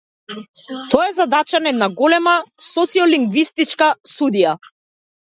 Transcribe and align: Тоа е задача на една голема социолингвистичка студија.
Тоа 0.93 1.03
е 1.09 1.11
задача 1.17 1.59
на 1.65 1.69
една 1.73 1.89
голема 1.99 2.33
социолингвистичка 2.69 3.91
студија. 4.13 4.55